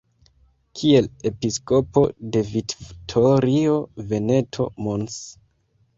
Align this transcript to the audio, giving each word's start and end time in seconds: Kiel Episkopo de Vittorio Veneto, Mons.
Kiel 0.79 1.09
Episkopo 1.29 2.03
de 2.37 2.43
Vittorio 2.53 3.77
Veneto, 4.13 4.71
Mons. 4.87 5.21